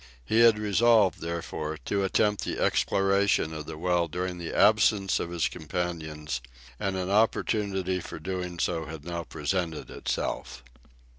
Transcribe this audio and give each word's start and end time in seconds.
He 0.25 0.39
had 0.39 0.57
resolved, 0.57 1.21
therefore, 1.21 1.77
to 1.85 2.03
attempt 2.03 2.43
the 2.43 2.57
exploration 2.59 3.53
of 3.53 3.67
the 3.67 3.77
well 3.77 4.07
during 4.07 4.39
the 4.39 4.51
absence 4.51 5.19
of 5.19 5.29
his 5.29 5.47
companions, 5.47 6.41
and 6.79 6.95
an 6.95 7.11
opportunity 7.11 7.99
for 7.99 8.17
doing 8.17 8.57
so 8.57 8.85
had 8.87 9.05
now 9.05 9.23
presented 9.23 9.91
itself. 9.91 10.63